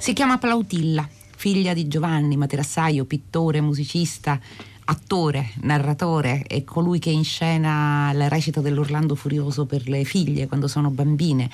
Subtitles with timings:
[0.00, 1.06] Si chiama Plautilla,
[1.36, 4.40] figlia di Giovanni Materassaio, pittore, musicista,
[4.86, 10.88] attore, narratore, è colui che inscena la recita dell'Orlando Furioso per le figlie quando sono
[10.88, 11.50] bambine.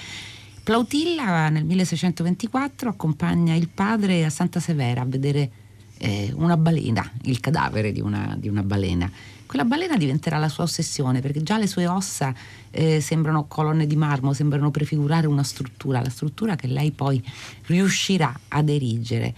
[0.62, 5.50] Plautilla nel 1624 accompagna il padre a Santa Severa a vedere
[5.98, 9.10] eh, una balena, il cadavere di una, di una, balena.
[9.46, 12.34] Quella balena diventerà la sua ossessione perché già le sue ossa
[12.70, 17.22] eh, sembrano colonne di marmo, sembrano prefigurare una struttura, la struttura che lei poi
[17.66, 19.34] riuscirà ad erigere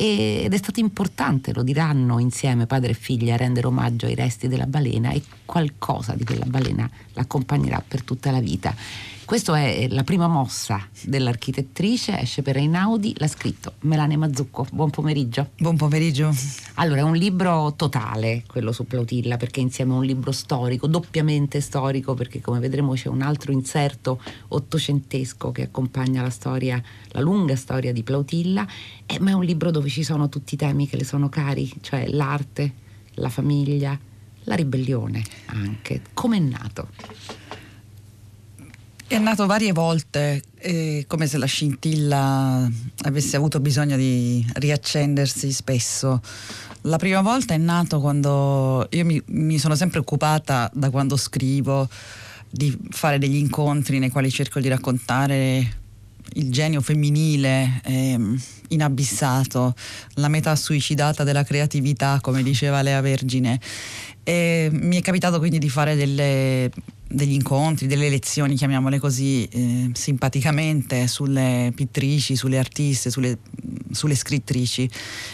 [0.00, 4.66] ed è stato importante, lo diranno insieme padre e figlia, rendere omaggio ai resti della
[4.66, 8.72] balena e qualcosa di quella balena l'accompagnerà per tutta la vita.
[9.28, 14.66] Questa è la prima mossa dell'architettrice, esce per Einaudi, l'ha scritto Melania Mazzucco.
[14.72, 15.50] Buon pomeriggio.
[15.58, 16.34] Buon pomeriggio.
[16.76, 21.60] Allora, è un libro totale, quello su Plautilla, perché insieme è un libro storico, doppiamente
[21.60, 27.54] storico, perché come vedremo c'è un altro inserto ottocentesco che accompagna la storia, la lunga
[27.54, 28.66] storia di Plautilla,
[29.04, 31.70] eh, ma è un libro dove ci sono tutti i temi che le sono cari,
[31.82, 32.72] cioè l'arte,
[33.16, 33.96] la famiglia,
[34.44, 36.00] la ribellione anche.
[36.14, 36.88] Come è nato?
[39.10, 42.70] È nato varie volte, eh, come se la scintilla
[43.04, 46.20] avesse avuto bisogno di riaccendersi spesso.
[46.82, 51.88] La prima volta è nato quando io mi, mi sono sempre occupata da quando scrivo
[52.50, 55.78] di fare degli incontri nei quali cerco di raccontare
[56.34, 58.18] il genio femminile eh,
[58.68, 59.74] inabissato,
[60.16, 63.58] la metà suicidata della creatività, come diceva Lea Vergine.
[64.22, 66.70] E mi è capitato quindi di fare delle
[67.08, 73.38] degli incontri, delle lezioni, chiamiamole così, eh, simpaticamente, sulle pittrici, sulle artiste, sulle,
[73.90, 74.88] sulle, scrittrici.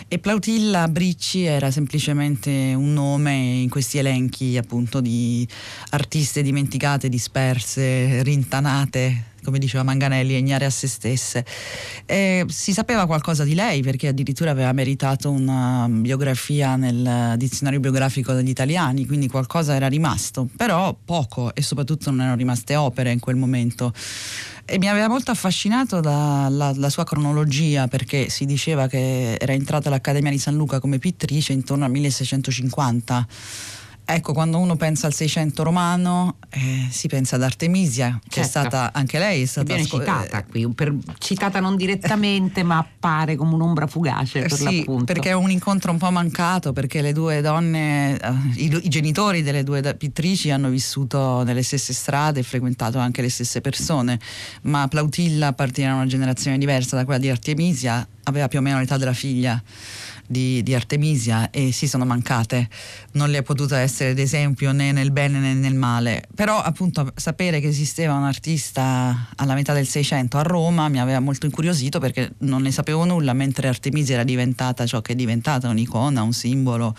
[0.07, 5.47] E Plautilla Bricci era semplicemente un nome in questi elenchi appunto di
[5.91, 11.45] artiste dimenticate, disperse, rintanate come diceva Manganelli, egnare a se stesse.
[12.07, 18.33] E si sapeva qualcosa di lei perché addirittura aveva meritato una biografia nel dizionario biografico
[18.33, 23.21] degli italiani, quindi qualcosa era rimasto, però poco e soprattutto non erano rimaste opere in
[23.21, 23.93] quel momento.
[24.67, 29.53] E mi aveva molto affascinato la, la, la, sua cronologia perché si diceva che era
[29.53, 33.27] entrata all'Accademia di San Luca come pittrice intorno al 1650
[34.07, 38.69] Ecco, quando uno pensa al Seicento romano eh, si pensa ad Artemisia, che è certo.
[38.69, 42.77] stata anche lei è stata viene sco- citata eh, qui, per, citata non direttamente, ma
[42.77, 45.05] appare come un'ombra fugace per sì, l'appunto.
[45.05, 49.43] perché è un incontro un po' mancato, perché le due donne, eh, i, i, genitori
[49.43, 54.21] delle due pittrici hanno vissuto nelle stesse strade e frequentato anche le stesse persone,
[54.63, 58.79] ma Plautilla appartiene a una generazione diversa da quella di Artemisia, aveva più o meno
[58.79, 59.63] l'età della figlia
[60.27, 62.69] di, di, Artemisia e si sono mancate,
[63.13, 67.61] non le è potuta essere d'esempio né nel bene né nel male, però appunto sapere
[67.61, 72.33] che esisteva un artista alla metà del Seicento a Roma mi aveva molto incuriosito perché
[72.39, 76.95] non ne sapevo nulla, mentre Artemisia era diventata ciò che è diventata, un'icona, un simbolo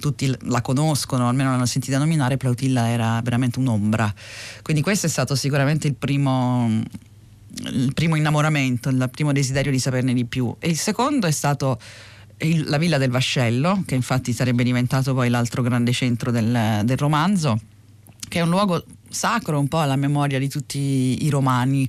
[0.00, 4.12] tutti la conoscono, almeno l'hanno sentita nominare, Plautilla era veramente un'ombra.
[4.62, 6.82] Quindi questo è stato sicuramente il primo,
[7.66, 10.54] il primo innamoramento, il primo desiderio di saperne di più.
[10.58, 11.78] E il secondo è stato
[12.38, 16.96] il, la Villa del Vascello, che infatti sarebbe diventato poi l'altro grande centro del, del
[16.96, 17.58] romanzo,
[18.28, 21.88] che è un luogo sacro un po' alla memoria di tutti i romani,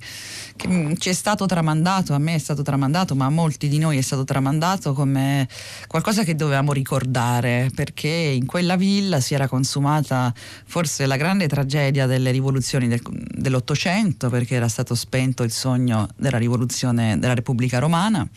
[0.55, 3.77] che mm, ci è stato tramandato, a me è stato tramandato, ma a molti di
[3.77, 5.47] noi è stato tramandato come
[5.87, 10.33] qualcosa che dovevamo ricordare, perché in quella villa si era consumata
[10.65, 16.37] forse la grande tragedia delle rivoluzioni del, dell'Ottocento, perché era stato spento il sogno della
[16.37, 18.27] rivoluzione della Repubblica Romana,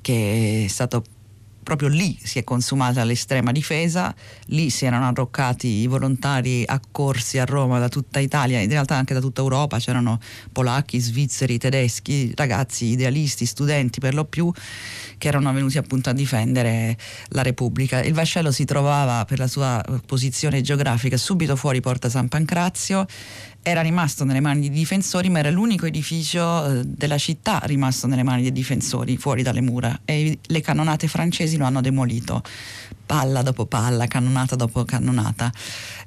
[0.00, 1.04] che è stato
[1.68, 4.14] proprio lì si è consumata l'estrema difesa,
[4.46, 9.12] lì si erano arroccati i volontari accorsi a Roma da tutta Italia, in realtà anche
[9.12, 10.18] da tutta Europa, c'erano
[10.50, 14.50] polacchi, svizzeri, tedeschi, ragazzi idealisti, studenti per lo più,
[15.18, 16.96] che erano venuti appunto a difendere
[17.32, 18.02] la Repubblica.
[18.02, 23.04] Il vascello si trovava per la sua posizione geografica subito fuori Porta San Pancrazio
[23.68, 28.22] era rimasto nelle mani dei difensori, ma era l'unico edificio eh, della città rimasto nelle
[28.22, 32.42] mani dei difensori, fuori dalle mura, e le cannonate francesi lo hanno demolito,
[33.04, 35.52] palla dopo palla, cannonata dopo cannonata.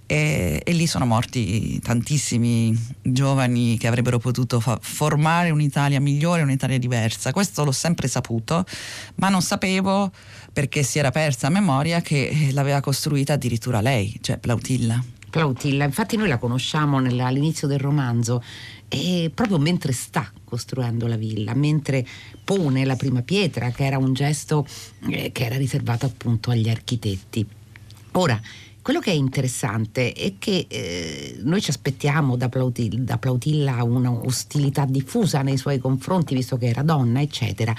[0.07, 6.79] E, e lì sono morti tantissimi giovani che avrebbero potuto fa- formare un'Italia migliore, un'Italia
[6.79, 7.31] diversa.
[7.31, 8.65] Questo l'ho sempre saputo,
[9.15, 10.11] ma non sapevo
[10.51, 15.01] perché si era persa a memoria che l'aveva costruita addirittura lei, cioè Plautilla.
[15.31, 18.43] Plautilla, infatti noi la conosciamo all'inizio del romanzo
[18.89, 22.05] e proprio mentre sta costruendo la villa, mentre
[22.43, 24.67] pone la prima pietra, che era un gesto
[25.09, 27.47] eh, che era riservato appunto agli architetti.
[28.11, 28.39] Ora,
[28.81, 34.11] quello che è interessante è che eh, noi ci aspettiamo da Plautilla, da Plautilla una
[34.11, 37.73] ostilità diffusa nei suoi confronti, visto che era donna, eccetera.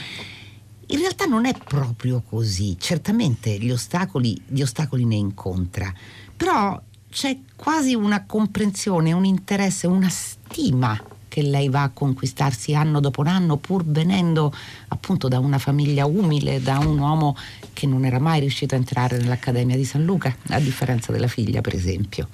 [0.87, 5.93] In realtà non è proprio così, certamente gli ostacoli, gli ostacoli ne incontra,
[6.35, 6.81] però
[7.13, 10.99] c'è quasi una comprensione, un interesse, una stima
[11.29, 14.53] che lei va a conquistarsi anno dopo anno, pur venendo
[14.89, 17.37] appunto da una famiglia umile, da un uomo
[17.73, 21.61] che non era mai riuscito a entrare nell'Accademia di San Luca, a differenza della figlia,
[21.61, 22.29] per esempio.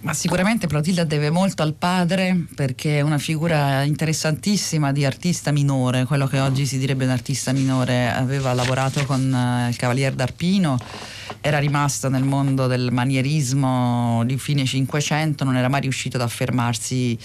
[0.00, 6.04] Ma sicuramente Clotilda deve molto al padre perché è una figura interessantissima di artista minore,
[6.04, 8.10] quello che oggi si direbbe un artista minore.
[8.10, 10.76] Aveva lavorato con uh, il Cavalier d'Arpino,
[11.46, 17.18] era rimasto nel mondo del manierismo di fine Cinquecento, non era mai riuscito ad affermarsi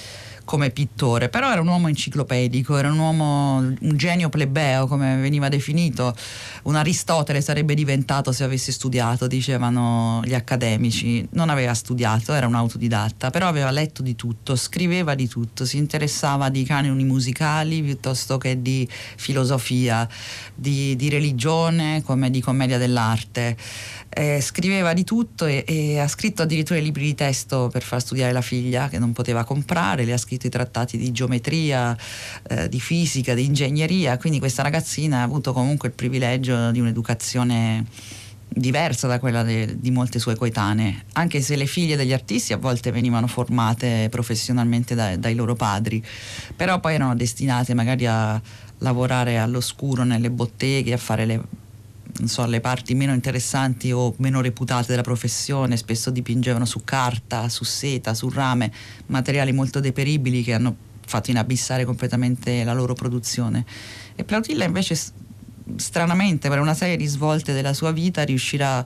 [0.50, 5.48] come pittore, però era un uomo enciclopedico, era un uomo, un genio plebeo come veniva
[5.48, 6.16] definito,
[6.64, 12.56] un Aristotele sarebbe diventato se avesse studiato, dicevano gli accademici, non aveva studiato, era un
[12.56, 18.40] autodidatta, però aveva letto di tutto, scriveva di tutto, si interessava di canoni musicali piuttosto
[18.40, 20.10] che di filosofia,
[20.56, 23.56] di, di religione come di commedia dell'arte.
[24.12, 28.34] Eh, scriveva di tutto e, e, ha scritto addirittura libri di testo per far studiare
[28.34, 31.98] la figlia che non poteva comprare, le ha scritto i trattati di geometria,
[32.48, 37.86] eh, di fisica, di ingegneria, quindi questa ragazzina ha avuto comunque il privilegio di un'educazione
[38.52, 42.58] diversa da quella de, di molte sue coetanee, anche se le figlie degli artisti a
[42.58, 46.04] volte venivano formate professionalmente da, dai loro padri,
[46.56, 48.42] però poi erano destinate magari a
[48.80, 51.42] lavorare all'oscuro nelle botteghe, a fare le
[52.26, 57.64] so, le parti meno interessanti o meno reputate della professione, spesso dipingevano su carta, su
[57.64, 58.72] seta, su rame,
[59.08, 60.76] materiali molto deperibili che hanno
[61.06, 63.66] fatto inabissare completamente la loro produzione.
[64.16, 64.98] E Plautilla invece
[65.76, 68.86] stranamente per una serie di svolte della sua vita riuscirà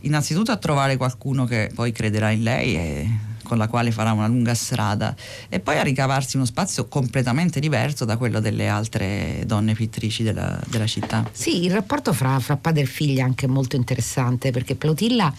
[0.00, 3.10] innanzitutto a trovare qualcuno che poi crederà in lei e
[3.50, 5.12] con la quale farà una lunga strada
[5.48, 10.56] e poi a ricavarsi uno spazio completamente diverso da quello delle altre donne pittrici della,
[10.68, 11.28] della città.
[11.32, 15.34] Sì, il rapporto fra, fra padre e figlia è anche molto interessante perché Plautilla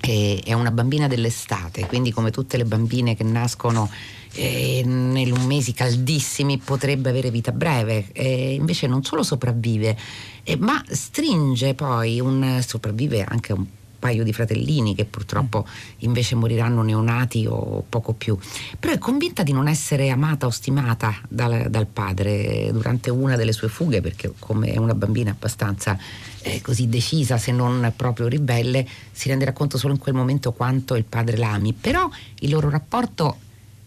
[0.00, 3.90] è una bambina dell'estate, quindi come tutte le bambine che nascono
[4.32, 9.96] eh, nei mesi caldissimi potrebbe avere vita breve, eh, invece non solo sopravvive,
[10.44, 13.66] eh, ma stringe poi un sopravvive anche un
[13.98, 15.66] paio di fratellini che purtroppo
[15.98, 18.36] invece moriranno neonati o poco più.
[18.78, 23.52] Però è convinta di non essere amata o stimata dal, dal padre durante una delle
[23.52, 25.98] sue fughe, perché come è una bambina abbastanza
[26.42, 30.94] eh, così decisa, se non proprio ribelle, si renderà conto solo in quel momento quanto
[30.94, 31.72] il padre l'ami.
[31.72, 32.08] Però
[32.40, 33.38] il loro rapporto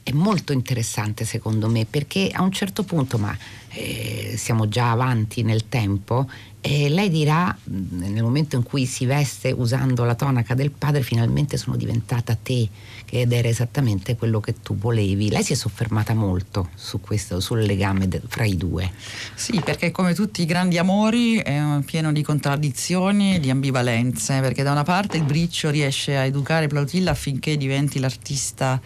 [0.04, 3.36] è molto interessante secondo me perché a un certo punto, ma
[3.70, 6.28] eh, siamo già avanti nel tempo,
[6.62, 11.56] e lei dirà, nel momento in cui si veste usando la tonaca del padre, finalmente
[11.56, 12.68] sono diventata te,
[13.10, 15.30] ed era esattamente quello che tu volevi.
[15.30, 18.92] Lei si è soffermata molto su questo, sul legame de- fra i due.
[19.36, 24.62] Sì, perché come tutti i grandi amori è pieno di contraddizioni e di ambivalenze, perché
[24.62, 28.82] da una parte il briccio riesce a educare Plautilla affinché diventi l'artista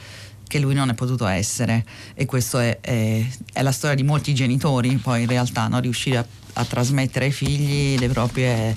[0.47, 1.83] che lui non è potuto essere
[2.13, 5.79] e questa è, è, è, la storia di molti genitori poi in realtà no?
[5.79, 8.75] riuscire a a trasmettere ai figli le proprie,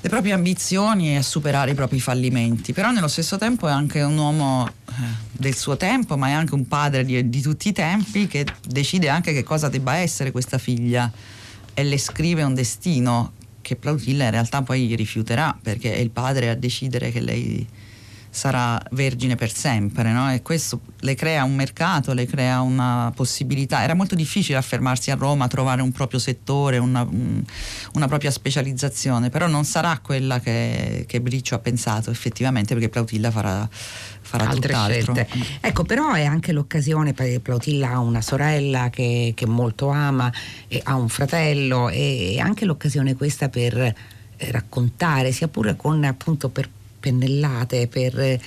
[0.00, 2.72] le proprie ambizioni e a superare i propri fallimenti.
[2.72, 4.92] Però nello stesso tempo è anche un uomo eh,
[5.32, 9.08] del suo tempo, ma è anche un padre di, di tutti i tempi che decide
[9.08, 11.10] anche che cosa debba essere questa figlia
[11.74, 16.48] e le scrive un destino che Plautilla in realtà poi rifiuterà perché è il padre
[16.48, 17.66] a decidere che lei
[18.30, 20.32] sarà vergine per sempre no?
[20.32, 23.82] e questo le crea un mercato, le crea una possibilità.
[23.82, 27.06] Era molto difficile affermarsi a Roma, trovare un proprio settore, una,
[27.94, 33.30] una propria specializzazione, però non sarà quella che, che Briccio ha pensato effettivamente perché Plautilla
[33.30, 35.14] farà, farà altre tutt'altro.
[35.14, 35.58] scelte.
[35.60, 40.32] Ecco, però è anche l'occasione perché Plautilla ha una sorella che, che molto ama,
[40.82, 43.94] ha un fratello e è anche l'occasione questa per
[44.36, 46.68] raccontare, sia pure con appunto per
[46.98, 48.40] pennellate, per eh,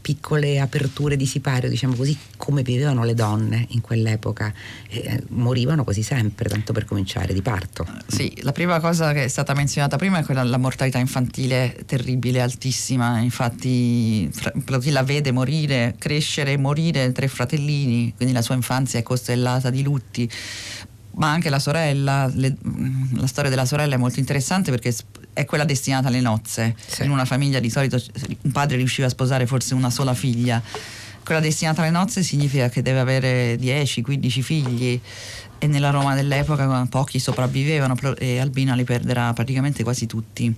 [0.00, 4.52] piccole aperture di sipario, diciamo così, come vivevano le donne in quell'epoca.
[4.88, 7.86] Eh, morivano quasi sempre, tanto per cominciare, di parto.
[8.06, 12.40] Sì, la prima cosa che è stata menzionata prima è quella della mortalità infantile terribile,
[12.40, 13.18] altissima.
[13.18, 14.30] Infatti
[14.64, 19.82] Plautilla vede morire, crescere e morire tre fratellini, quindi la sua infanzia è costellata di
[19.82, 20.30] lutti
[21.14, 22.56] ma anche la sorella, le,
[23.14, 24.94] la storia della sorella è molto interessante perché
[25.32, 26.74] è quella destinata alle nozze.
[26.86, 27.04] Sì.
[27.04, 28.00] In una famiglia di solito
[28.42, 30.62] un padre riusciva a sposare forse una sola figlia.
[31.24, 35.00] Quella destinata alle nozze significa che deve avere 10-15 figli
[35.58, 40.52] e nella Roma dell'epoca pochi sopravvivevano e Albina li perderà praticamente quasi tutti.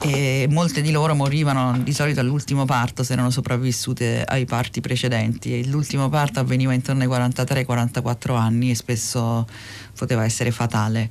[0.00, 5.58] E molte di loro morivano di solito all'ultimo parto se erano sopravvissute ai parti precedenti
[5.58, 9.46] e l'ultimo parto avveniva intorno ai 43-44 anni e spesso
[9.96, 11.08] poteva essere fatale.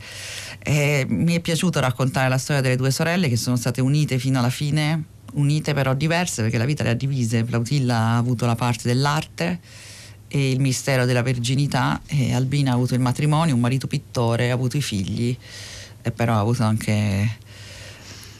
[0.60, 4.40] E mi è piaciuto raccontare la storia delle due sorelle che sono state unite fino
[4.40, 7.44] alla fine, unite però diverse perché la vita le ha divise.
[7.44, 9.60] Plautilla ha avuto la parte dell'arte
[10.28, 14.54] e il mistero della verginità e Albina ha avuto il matrimonio, un marito pittore, ha
[14.54, 15.36] avuto i figli
[16.02, 17.38] e però ha avuto anche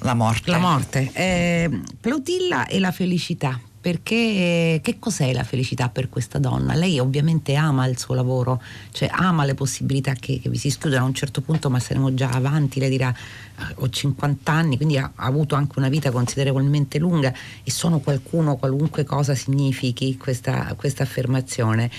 [0.04, 0.52] la morte.
[0.52, 1.10] La morte.
[1.14, 3.60] Eh, Plautilla e la felicità.
[3.84, 6.74] Perché che cos'è la felicità per questa donna?
[6.74, 11.04] Lei ovviamente ama il suo lavoro, cioè ama le possibilità che, che vi si schiudono
[11.04, 14.98] a un certo punto, ma saremo già avanti, lei dirà eh, ho 50 anni, quindi
[14.98, 21.04] ha, avuto anche una vita considerevolmente lunga e sono qualcuno, qualunque cosa significhi questa, questa
[21.04, 21.92] affermazione.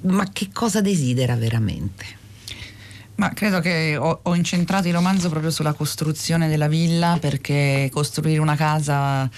[0.00, 2.17] Ma che cosa desidera veramente?
[3.18, 8.38] Ma credo che ho, ho, incentrato il romanzo proprio sulla costruzione della villa perché costruire
[8.38, 9.28] una casa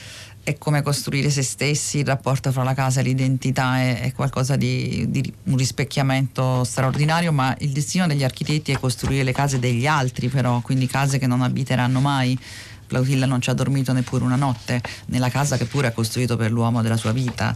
[0.43, 4.57] è come costruire se stessi, il rapporto fra la casa e l'identità è, è qualcosa
[4.57, 9.87] di, di, un rispecchiamento straordinario, ma il destino degli architetti è costruire le case degli
[9.87, 12.39] altri però, quindi case che non abiteranno mai.
[12.87, 16.51] Plautilla non ci ha dormito neppure una notte nella casa che pure ha costruito per
[16.51, 17.55] l'uomo della sua vita.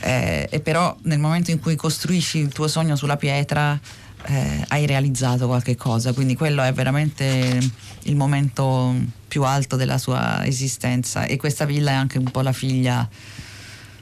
[0.00, 3.78] Eh, e però nel momento in cui costruisci il tuo sogno sulla pietra
[4.26, 7.58] eh, hai realizzato qualche cosa, quindi quello è veramente
[8.02, 8.94] il momento
[9.28, 13.08] più alto della sua esistenza e questa villa è anche un po' la figlia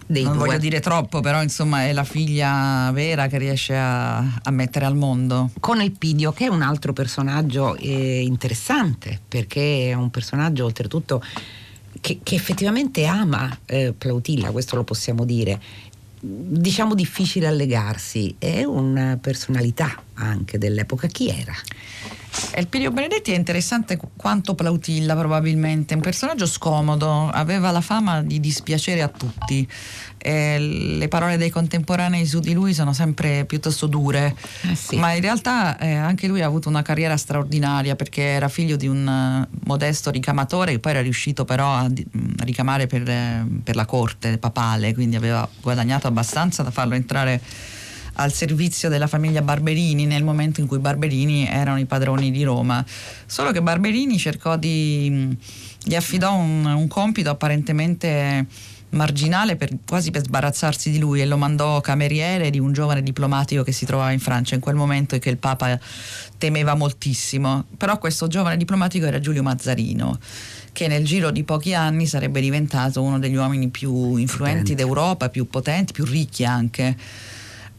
[0.07, 0.47] dei non due.
[0.47, 4.97] voglio dire troppo, però insomma è la figlia vera che riesce a, a mettere al
[4.97, 5.51] mondo.
[5.59, 11.23] Con Elpidio, che è un altro personaggio eh, interessante, perché è un personaggio oltretutto
[12.01, 15.61] che, che effettivamente ama eh, Plautilla, questo lo possiamo dire,
[16.25, 21.09] diciamo difficile allegarsi, è una personalità anche dell'epoca.
[21.09, 21.55] Chi era?
[22.55, 29.03] Elpidio Benedetti è interessante quanto Plautilla probabilmente, un personaggio scomodo, aveva la fama di dispiacere
[29.03, 29.69] a tutti,
[30.17, 34.97] eh, le parole dei contemporanei su di lui sono sempre piuttosto dure, eh sì.
[34.97, 38.87] ma in realtà eh, anche lui ha avuto una carriera straordinaria perché era figlio di
[38.87, 43.77] un uh, modesto ricamatore che poi era riuscito però a, mm, ricamare per, eh, per
[43.77, 47.41] la corte papale, quindi aveva guadagnato abbastanza da farlo entrare
[48.15, 52.85] al servizio della famiglia Barberini nel momento in cui Barberini erano i padroni di Roma.
[53.27, 55.37] Solo che Barberini cercò di
[55.85, 58.47] gli affidò un, un compito apparentemente
[58.91, 63.63] marginale per, quasi per sbarazzarsi di lui e lo mandò cameriere di un giovane diplomatico
[63.63, 65.79] che si trovava in Francia in quel momento e che il Papa
[66.39, 67.65] temeva moltissimo.
[67.77, 70.19] Però questo giovane diplomatico era Giulio Mazzarino
[70.73, 74.75] che nel giro di pochi anni sarebbe diventato uno degli uomini più influenti potenti.
[74.75, 76.97] d'Europa, più potenti, più ricchi anche.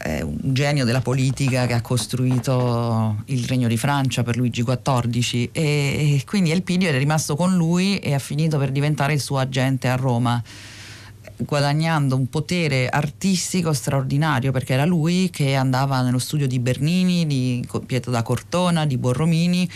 [0.04, 5.50] È un genio della politica che ha costruito il Regno di Francia per Luigi XIV
[5.54, 9.38] e, e quindi Elpidio è rimasto con lui e ha finito per diventare il suo
[9.38, 10.44] agente a Roma
[11.38, 17.66] guadagnando un potere artistico straordinario perché era lui che andava nello studio di Bernini, di
[17.86, 19.70] Pietro da Cortona, di Borromini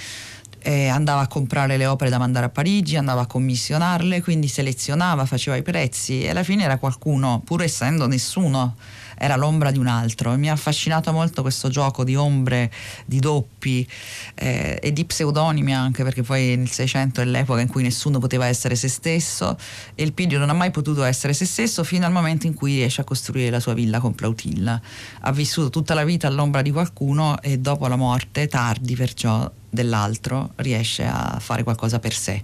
[0.59, 5.25] eh, andava a comprare le opere da mandare a Parigi, andava a commissionarle, quindi selezionava,
[5.25, 8.75] faceva i prezzi e alla fine era qualcuno, pur essendo nessuno
[9.17, 12.71] era l'ombra di un altro mi ha affascinato molto questo gioco di ombre,
[13.05, 13.87] di doppi
[14.35, 18.45] eh, e di pseudonimi anche perché poi nel 600 è l'epoca in cui nessuno poteva
[18.45, 19.57] essere se stesso
[19.95, 22.75] e il Pidio non ha mai potuto essere se stesso fino al momento in cui
[22.75, 24.79] riesce a costruire la sua villa con Plautilla.
[25.21, 30.51] Ha vissuto tutta la vita all'ombra di qualcuno e dopo la morte, tardi perciò, dell'altro
[30.57, 32.41] riesce a fare qualcosa per sé.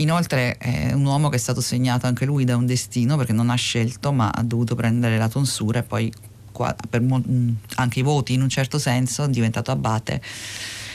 [0.00, 3.50] Inoltre è un uomo che è stato segnato anche lui da un destino perché non
[3.50, 6.12] ha scelto ma ha dovuto prendere la tonsura e poi
[6.88, 7.22] per mo-
[7.76, 10.20] anche i voti in un certo senso è diventato abate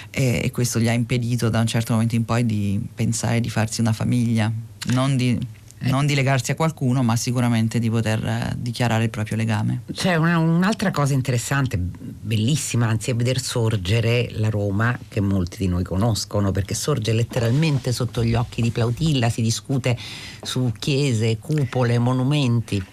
[0.09, 3.49] e, e questo gli ha impedito da un certo momento in poi di pensare di
[3.49, 4.51] farsi una famiglia,
[4.87, 5.64] non di eh.
[5.85, 9.81] Non di legarsi a qualcuno, ma sicuramente di poter eh, dichiarare il proprio legame.
[9.91, 15.67] C'è una, un'altra cosa interessante, bellissima, anzi, è vedere sorgere la Roma che molti di
[15.67, 19.97] noi conoscono, perché sorge letteralmente sotto gli occhi di Plautilla, si discute
[20.41, 22.83] su chiese, cupole, monumenti.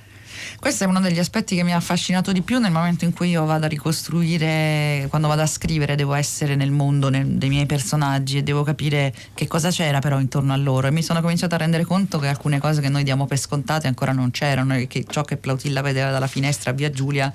[0.59, 3.31] Questo è uno degli aspetti che mi ha affascinato di più nel momento in cui
[3.31, 7.67] io vado a ricostruire, quando vado a scrivere, devo essere nel mondo nel, dei miei
[7.67, 10.87] personaggi e devo capire che cosa c'era però intorno a loro.
[10.87, 13.87] E mi sono cominciata a rendere conto che alcune cose che noi diamo per scontate
[13.87, 17.33] ancora non c'erano e che ciò che Plautilla vedeva dalla finestra a Via Giulia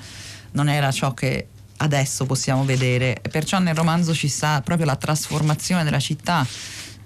[0.51, 1.47] non era ciò che
[1.77, 3.21] adesso possiamo vedere.
[3.29, 6.45] Perciò nel romanzo ci sta proprio la trasformazione della città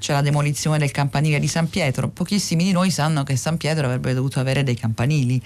[0.01, 2.09] c'è la demolizione del campanile di San Pietro.
[2.09, 5.39] Pochissimi di noi sanno che San Pietro avrebbe dovuto avere dei campanili.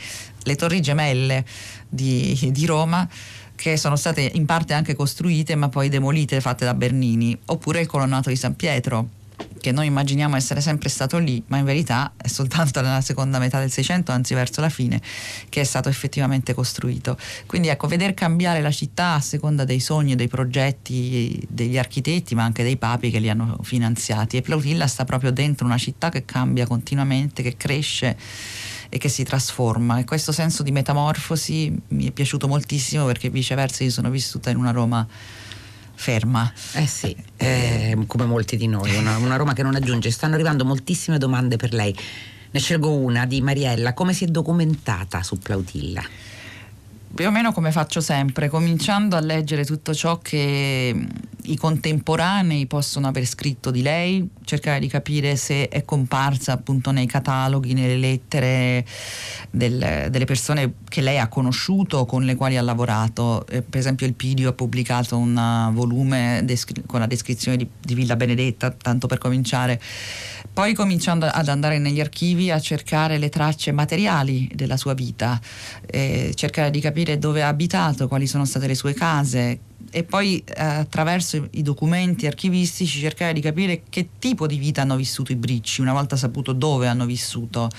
[0.44, 1.44] Le torri gemelle
[1.90, 3.08] di, di Roma
[3.54, 7.88] che sono state in parte anche costruite ma poi demolite, fatte da Bernini, oppure il
[7.88, 9.24] colonnato di San Pietro
[9.60, 13.60] che noi immaginiamo essere sempre stato lì, ma in verità è soltanto nella seconda metà
[13.60, 15.02] del Seicento, anzi verso la fine,
[15.50, 17.18] che è stato effettivamente costruito.
[17.48, 22.44] Quindi ecco, veder cambiare la città a seconda dei sogni dei progetti degli architetti, ma
[22.44, 24.38] anche dei papi che li hanno finanziati.
[24.38, 28.18] E Plautilla sta proprio dentro una città che cambia continuamente, che cresce
[28.90, 33.84] e che si trasforma e questo senso di metamorfosi mi è piaciuto moltissimo perché viceversa
[33.84, 35.06] io sono vissuta in una Roma
[35.96, 36.52] ferma.
[36.74, 40.12] Eh sì, eh, come molti di noi, una, una Roma che non aggiunge.
[40.12, 41.96] Stanno arrivando moltissime domande per lei.
[42.52, 43.94] Ne scelgo una di Mariella.
[43.94, 46.04] Come si è documentata su Plautilla?
[47.16, 51.06] Più o meno come faccio sempre, cominciando a leggere tutto ciò che mm,
[51.44, 57.06] i contemporanei possono aver scritto di lei, cercare di capire se è comparsa appunto nei
[57.06, 58.86] cataloghi, nelle lettere
[59.50, 63.48] del, delle persone che lei ha conosciuto con le quali ha lavorato.
[63.48, 67.68] Eh, per esempio il Pidio ha pubblicato un uh, volume descri- con la descrizione di,
[67.80, 69.80] di Villa Benedetta, tanto per cominciare.
[70.52, 75.40] Poi cominciando ad andare negli archivi a cercare le tracce materiali della sua vita,
[75.86, 79.60] eh, cercare di capire dove ha abitato, quali sono state le sue case
[79.96, 84.98] e poi eh, attraverso i documenti archivistici cercare di capire che tipo di vita hanno
[84.98, 87.70] vissuto i bricci, una volta saputo dove hanno vissuto.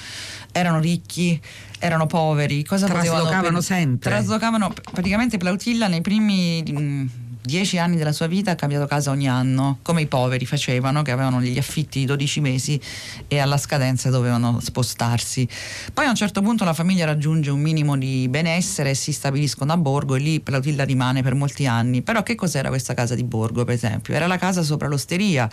[0.51, 1.39] Erano ricchi,
[1.79, 3.61] erano poveri, cosa traslocavano potevano...
[3.61, 4.11] sempre.
[4.11, 7.07] Traslocavano praticamente Plautilla nei primi mm,
[7.47, 11.13] dieci anni della sua vita ha cambiato casa ogni anno, come i poveri facevano, che
[11.13, 12.79] avevano gli affitti di 12 mesi
[13.29, 15.49] e alla scadenza dovevano spostarsi.
[15.95, 19.73] Poi a un certo punto la famiglia raggiunge un minimo di benessere e si stabiliscono
[19.73, 22.03] a Borgo e lì Plautilla rimane per molti anni.
[22.03, 24.13] Però che cos'era questa casa di Borgo, per esempio?
[24.13, 25.49] Era la casa sopra l'osteria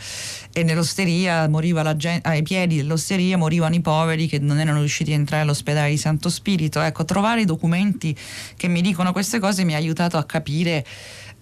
[0.51, 5.11] e nell'osteria moriva la gente, ai piedi dell'osteria morivano i poveri che non erano riusciti
[5.11, 6.81] a entrare all'ospedale di Santo Spirito.
[6.81, 8.17] Ecco, trovare i documenti
[8.57, 10.85] che mi dicono queste cose mi ha aiutato a capire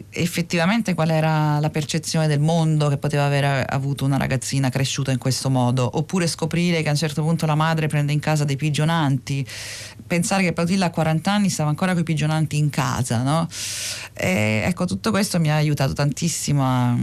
[0.10, 5.18] effettivamente qual era la percezione del mondo che poteva aver avuto una ragazzina cresciuta in
[5.18, 8.56] questo modo, oppure scoprire che a un certo punto la madre prende in casa dei
[8.56, 9.46] pigionanti,
[10.06, 13.48] pensare che Plautilla a 40 anni stava ancora con i pigionanti in casa, no?
[14.14, 16.98] E, ecco, tutto questo mi ha aiutato tantissimo a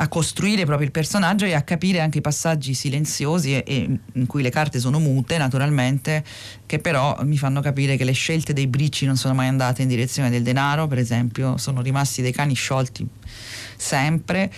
[0.00, 4.26] a costruire proprio il personaggio e a capire anche i passaggi silenziosi e, e, in
[4.26, 6.24] cui le carte sono mute naturalmente,
[6.64, 9.88] che però mi fanno capire che le scelte dei bricci non sono mai andate in
[9.88, 13.06] direzione del denaro, per esempio, sono rimasti dei cani sciolti
[13.76, 14.50] sempre,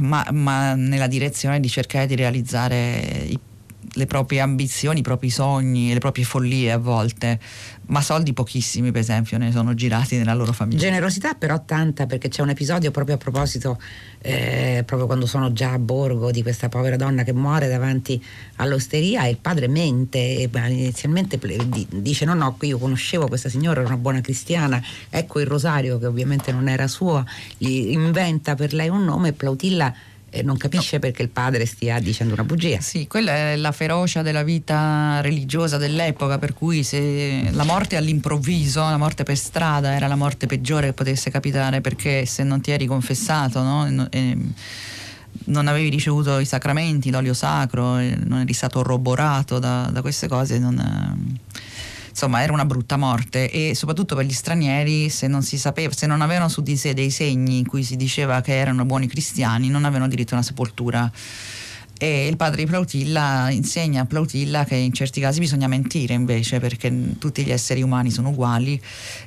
[0.00, 3.38] ma, ma nella direzione di cercare di realizzare i
[3.94, 7.38] le proprie ambizioni, i propri sogni, le proprie follie a volte,
[7.86, 10.80] ma soldi pochissimi per esempio ne sono girati nella loro famiglia.
[10.80, 13.80] Generosità però tanta perché c'è un episodio proprio a proposito,
[14.20, 18.22] eh, proprio quando sono già a Borgo, di questa povera donna che muore davanti
[18.56, 21.38] all'osteria e il padre mente, e, inizialmente
[21.88, 26.06] dice no no, io conoscevo questa signora, era una buona cristiana, ecco il rosario che
[26.06, 27.24] ovviamente non era suo,
[27.56, 29.92] gli inventa per lei un nome e Plautilla
[30.30, 31.00] e non capisce no.
[31.00, 32.80] perché il padre stia dicendo una bugia.
[32.80, 38.80] Sì, quella è la ferocia della vita religiosa dell'epoca, per cui se la morte all'improvviso,
[38.80, 42.70] la morte per strada era la morte peggiore che potesse capitare perché se non ti
[42.70, 44.06] eri confessato, no?
[44.10, 44.36] e,
[45.44, 50.58] non avevi ricevuto i sacramenti, l'olio sacro, non eri stato roborato da, da queste cose,
[50.58, 51.38] non
[52.20, 56.06] insomma era una brutta morte e soprattutto per gli stranieri se non si sapeva, se
[56.06, 59.70] non avevano su di sé dei segni in cui si diceva che erano buoni cristiani
[59.70, 61.10] non avevano diritto a una sepoltura
[62.02, 66.58] e il padre di Plautilla insegna a Plautilla che in certi casi bisogna mentire invece
[66.58, 68.80] perché tutti gli esseri umani sono uguali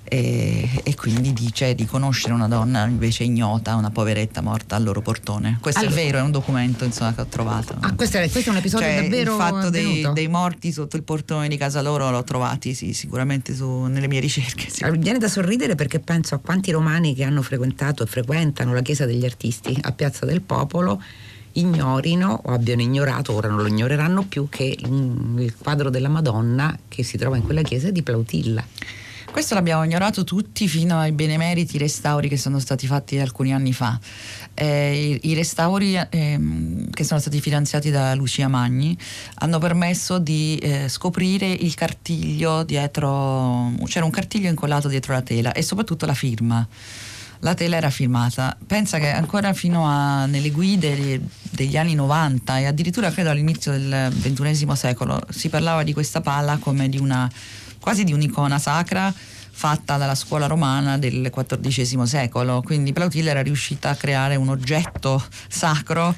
[0.04, 5.02] e, e quindi dice di conoscere una donna invece ignota, una poveretta morta al loro
[5.02, 5.60] portone.
[5.62, 7.78] Questo allora, è vero, è un documento insomma, che ho trovato.
[7.80, 10.96] Ah, questo è, questo è un episodio cioè, davvero Il fatto dei, dei, morti sotto
[10.96, 14.72] il portone di casa loro l'ho trovati sì, sicuramente su, nelle mie ricerche.
[14.72, 14.84] Sì.
[14.84, 18.82] Allora, viene da sorridere perché penso a quanti romani che hanno frequentato e frequentano la
[18.82, 21.00] chiesa degli artisti a Piazza del Popolo
[21.54, 27.04] ignorino o abbiano ignorato, ora non lo ignoreranno più, che il quadro della Madonna che
[27.04, 28.64] si trova in quella chiesa è di Plautilla.
[29.34, 34.00] Questo l'abbiamo ignorato tutti fino ai benemeriti restauri che sono stati fatti alcuni anni fa.
[34.54, 36.40] Eh, i, i, restauri eh,
[36.92, 38.96] che sono stati finanziati da Lucia Magni
[39.40, 45.52] hanno permesso di eh, scoprire il cartiglio dietro, c'era un cartiglio incollato dietro la tela
[45.52, 46.68] e soprattutto la firma
[47.44, 48.58] la tela era firmata.
[48.66, 54.12] Pensa che ancora fino a, nelle guide degli anni 90 e addirittura credo all'inizio del
[54.12, 57.30] XXI secolo si parlava di questa pala come di una
[57.80, 59.14] quasi di un'icona sacra
[59.56, 62.62] fatta dalla scuola romana del XIV secolo.
[62.64, 66.16] Quindi Plautilla era riuscita a creare un oggetto sacro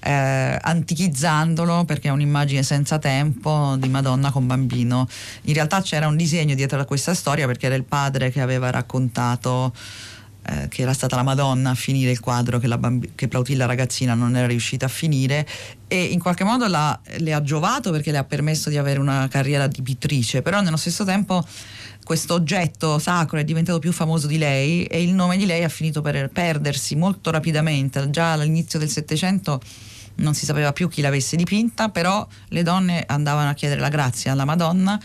[0.00, 5.08] eh, antichizzandolo perché è un'immagine senza tempo di Madonna con bambino.
[5.42, 8.70] In realtà c'era un disegno dietro a questa storia perché era il padre che aveva
[8.70, 9.72] raccontato
[10.48, 14.14] eh, che era stata la Madonna a finire il quadro che, bamb- che, Plautilla ragazzina
[14.14, 15.46] non era riuscita a finire
[15.88, 19.26] e in qualche modo la, le ha giovato perché le ha permesso di avere una
[19.28, 21.44] carriera di pittrice, però nello stesso tempo
[22.04, 25.68] questo oggetto sacro è diventato più famoso di lei e il nome di lei ha
[25.68, 28.08] finito per perdersi molto rapidamente.
[28.10, 29.60] Già all'inizio del Settecento
[30.16, 34.30] non si sapeva più chi l'avesse dipinta, però le donne andavano a chiedere la grazia
[34.30, 35.00] alla Madonna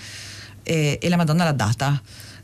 [0.62, 2.02] e, e la Madonna l'ha data.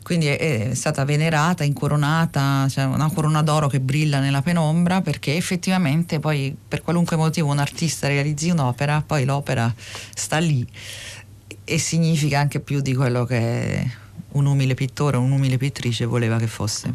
[0.08, 5.36] Quindi è, è stata venerata, incoronata, cioè una corona d'oro che brilla nella penombra perché
[5.36, 9.70] effettivamente poi per qualunque motivo un artista realizzi un'opera, poi l'opera
[10.14, 10.66] sta lì
[11.62, 13.90] e significa anche più di quello che
[14.30, 16.94] un umile pittore, un'umile pittrice voleva che fosse.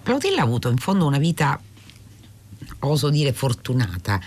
[0.00, 1.60] Plautilla ha avuto in fondo una vita,
[2.78, 4.20] oso dire, fortunata.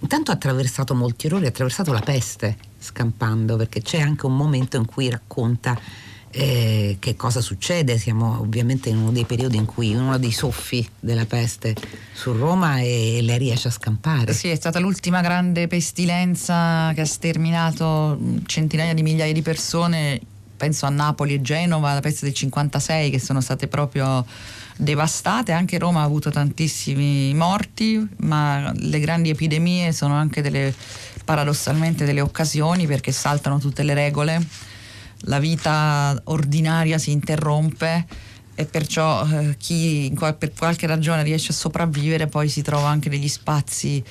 [0.00, 4.76] Intanto ha attraversato molti errori, ha attraversato la peste scampando, perché c'è anche un momento
[4.76, 5.80] in cui racconta
[6.30, 7.98] eh, che cosa succede.
[7.98, 11.74] Siamo ovviamente in uno dei periodi in cui uno dei soffi della peste
[12.12, 14.32] su Roma e lei riesce a scampare.
[14.32, 20.20] Sì, è stata l'ultima grande pestilenza che ha sterminato centinaia di migliaia di persone
[20.60, 24.26] penso a Napoli e Genova, la peste del 56 che sono state proprio
[24.76, 30.74] devastate, anche Roma ha avuto tantissimi morti, ma le grandi epidemie sono anche delle,
[31.24, 34.46] paradossalmente delle occasioni perché saltano tutte le regole,
[35.24, 38.06] la vita ordinaria si interrompe
[38.54, 43.08] e perciò eh, chi qual- per qualche ragione riesce a sopravvivere poi si trova anche
[43.08, 44.02] degli spazi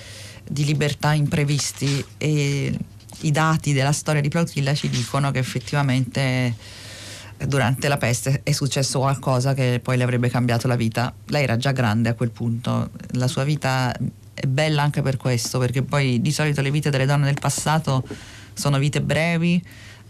[0.48, 2.78] di libertà imprevisti e
[3.22, 6.56] i dati della storia di Plautilla ci dicono che effettivamente
[7.46, 11.14] durante la peste è successo qualcosa che poi le avrebbe cambiato la vita.
[11.28, 13.96] Lei era già grande a quel punto, la sua vita
[14.34, 18.04] è bella anche per questo, perché poi di solito le vite delle donne del passato
[18.54, 19.62] sono vite brevi,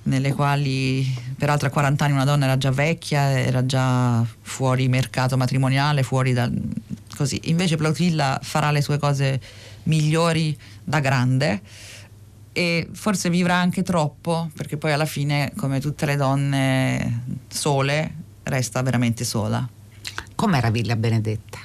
[0.03, 1.05] nelle quali
[1.37, 6.33] peraltro a 40 anni una donna era già vecchia, era già fuori mercato matrimoniale, fuori
[6.33, 6.49] da...
[7.15, 7.39] così.
[7.45, 9.39] Invece Plautilla farà le sue cose
[9.83, 11.61] migliori da grande
[12.51, 18.81] e forse vivrà anche troppo perché poi alla fine come tutte le donne sole resta
[18.81, 19.67] veramente sola.
[20.35, 21.59] Com'era Villa Benedetta?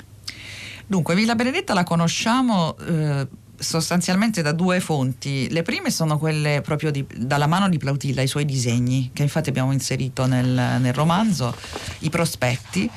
[0.87, 3.27] Dunque Villa Benedetta la conosciamo eh,
[3.65, 5.51] sostanzialmente da due fonti.
[5.51, 9.49] Le prime sono quelle proprio di, dalla mano di Plautilla, i suoi disegni, che infatti
[9.49, 10.47] abbiamo inserito nel,
[10.81, 11.55] nel romanzo,
[12.01, 12.89] i prospetti.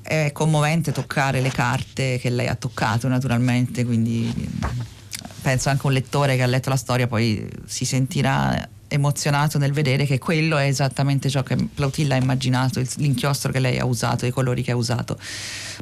[0.00, 4.32] È commovente toccare le carte che lei ha toccato naturalmente, quindi
[5.40, 10.06] penso anche un lettore che ha letto la storia poi si sentirà emozionato nel vedere
[10.06, 14.30] che quello è esattamente ciò che Plautilla ha immaginato, l'inchiostro che lei ha usato, i
[14.30, 15.18] colori che ha usato.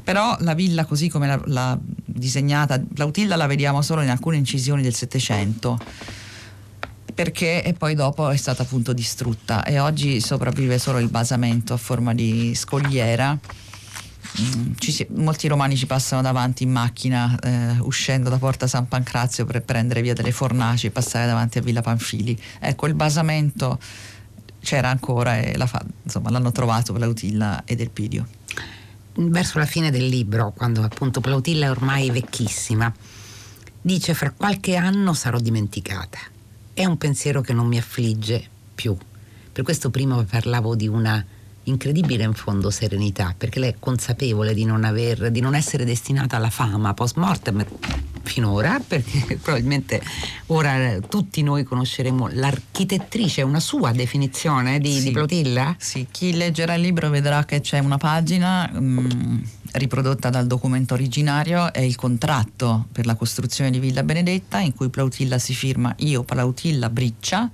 [0.03, 4.83] Però la villa così come l'ha, l'ha disegnata, Plautilla la vediamo solo in alcune incisioni
[4.83, 5.79] del Settecento
[7.15, 11.77] perché e poi dopo è stata appunto distrutta e oggi sopravvive solo il basamento a
[11.77, 13.39] forma di scogliera
[14.79, 19.63] si, molti romani ci passano davanti in macchina eh, uscendo da Porta San Pancrazio per
[19.63, 22.41] prendere via delle fornaci e passare davanti a Villa Panfili.
[22.59, 23.79] Ecco, il basamento
[24.61, 28.27] c'era ancora e la fa, insomma, l'hanno trovato Plautilla ed Elpidio.
[29.15, 32.93] Verso la fine del libro, quando appunto Plautilla è ormai vecchissima,
[33.81, 36.19] dice fra qualche anno sarò dimenticata.
[36.73, 38.97] È un pensiero che non mi affligge più.
[39.53, 41.23] Per questo prima parlavo di una
[41.65, 46.37] incredibile in fondo serenità, perché lei è consapevole di non, aver, di non essere destinata
[46.37, 47.65] alla fama post mortem
[48.23, 50.01] finora, perché probabilmente
[50.47, 55.75] ora tutti noi conosceremo l'architettrice, una sua definizione di, sì, di Plotilla?
[55.79, 59.41] Sì, chi leggerà il libro vedrà che c'è una pagina mm,
[59.73, 64.89] riprodotta dal documento originario, è il contratto per la costruzione di Villa Benedetta, in cui
[64.89, 67.51] Plautilla si firma io Plautilla Briccia,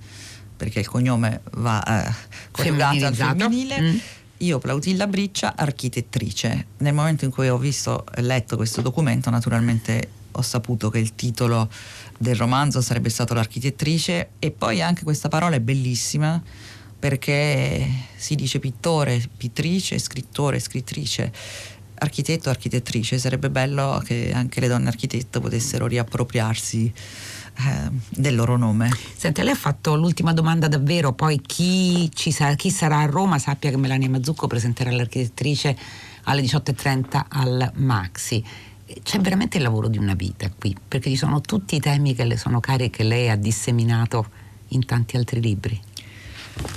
[0.59, 2.13] perché il cognome va eh,
[2.51, 3.81] coniugato al femminile.
[3.81, 3.97] Mm.
[4.39, 6.65] Io, Plautilla Briccia, architettrice.
[6.79, 11.15] Nel momento in cui ho visto e letto questo documento, naturalmente ho saputo che il
[11.15, 11.69] titolo
[12.17, 16.41] del romanzo sarebbe stato l'architettrice e poi anche questa parola è bellissima
[16.99, 21.31] perché si dice pittore, pittrice, scrittore, scrittrice,
[21.99, 23.17] architetto, architettrice.
[23.17, 26.93] Sarebbe bello che anche le donne architetto potessero riappropriarsi
[27.59, 28.89] eh, del loro nome.
[29.15, 33.69] Senti, lei ha fatto l'ultima domanda davvero, poi chi, sa, chi sarà a Roma sappia
[33.69, 35.77] che Melania Mazzucco presenterà l'architettrice
[36.23, 38.43] alle 18.30 al Maxi.
[39.03, 42.23] C'è veramente il lavoro di una vita qui, perché ci sono tutti i temi che
[42.23, 44.25] le sono cari e che lei ha disseminato
[44.69, 45.79] in tanti altri libri.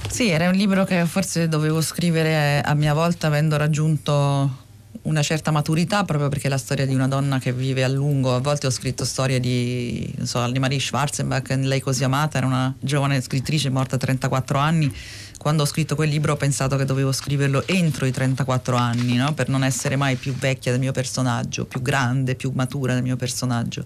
[0.09, 4.62] Sì, era un libro che forse dovevo scrivere a mia volta avendo raggiunto
[5.03, 8.35] una certa maturità proprio perché è la storia di una donna che vive a lungo.
[8.35, 13.21] A volte ho scritto storie di so, Annemarie Schwarzenbach, lei così amata, era una giovane
[13.21, 14.95] scrittrice morta a 34 anni.
[15.39, 19.35] Quando ho scritto quel libro ho pensato che dovevo scriverlo entro i 34 anni, no?
[19.35, 23.17] per non essere mai più vecchia del mio personaggio, più grande, più matura del mio
[23.17, 23.85] personaggio.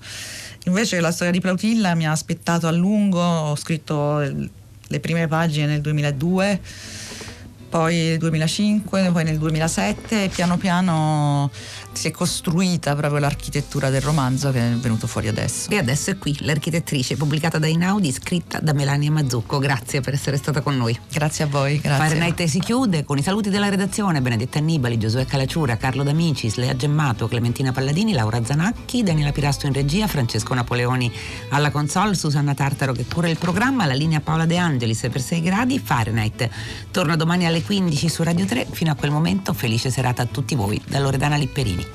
[0.64, 5.66] Invece la storia di Plautilla mi ha aspettato a lungo, ho scritto le prime pagine
[5.66, 6.60] nel 2002
[7.76, 11.50] poi nel 2005, poi nel 2007 e piano piano
[11.96, 15.70] si è costruita proprio l'architettura del romanzo che è venuto fuori adesso.
[15.70, 19.58] E adesso è qui, l'architettrice pubblicata da Inaudi, scritta da Melania Mazzucco.
[19.58, 20.98] Grazie per essere stata con noi.
[21.10, 22.04] Grazie a voi, grazie.
[22.04, 26.76] Fahrenheit si chiude con i saluti della redazione, Benedetta Annibali, Giosuè Calacciura, Carlo D'Amicis, Lea
[26.76, 31.10] Gemmato, Clementina Palladini, Laura Zanacchi, Daniela Pirasto in regia, Francesco Napoleoni
[31.50, 35.40] alla console, Susanna Tartaro che cura il programma, la linea Paola De Angelis per 6
[35.40, 36.48] gradi, Fahrenheit.
[36.90, 40.54] Torna domani alle 15 su Radio 3, fino a quel momento felice serata a tutti
[40.54, 41.85] voi da Loredana Lipperini.